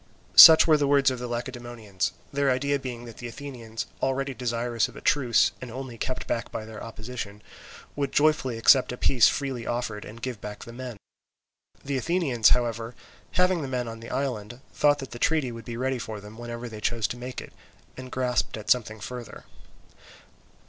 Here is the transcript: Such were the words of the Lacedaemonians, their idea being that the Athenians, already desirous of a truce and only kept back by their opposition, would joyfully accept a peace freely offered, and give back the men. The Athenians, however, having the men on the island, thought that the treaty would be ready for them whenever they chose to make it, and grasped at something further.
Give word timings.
Such 0.35 0.65
were 0.65 0.77
the 0.77 0.87
words 0.87 1.11
of 1.11 1.19
the 1.19 1.27
Lacedaemonians, 1.27 2.13
their 2.33 2.49
idea 2.49 2.79
being 2.79 3.05
that 3.05 3.17
the 3.17 3.27
Athenians, 3.27 3.85
already 4.01 4.33
desirous 4.33 4.87
of 4.87 4.95
a 4.95 4.99
truce 4.99 5.51
and 5.61 5.69
only 5.69 5.95
kept 5.95 6.25
back 6.25 6.51
by 6.51 6.65
their 6.65 6.83
opposition, 6.83 7.43
would 7.95 8.11
joyfully 8.11 8.57
accept 8.57 8.91
a 8.91 8.97
peace 8.97 9.27
freely 9.29 9.67
offered, 9.67 10.03
and 10.03 10.23
give 10.23 10.41
back 10.41 10.63
the 10.63 10.73
men. 10.73 10.97
The 11.85 11.97
Athenians, 11.97 12.49
however, 12.49 12.95
having 13.33 13.61
the 13.61 13.67
men 13.67 13.87
on 13.87 13.99
the 13.99 14.09
island, 14.09 14.59
thought 14.73 14.97
that 14.97 15.11
the 15.11 15.19
treaty 15.19 15.51
would 15.51 15.65
be 15.65 15.77
ready 15.77 15.99
for 15.99 16.19
them 16.19 16.35
whenever 16.35 16.67
they 16.67 16.81
chose 16.81 17.05
to 17.09 17.15
make 17.17 17.39
it, 17.39 17.53
and 17.95 18.11
grasped 18.11 18.57
at 18.57 18.71
something 18.71 18.99
further. 18.99 19.43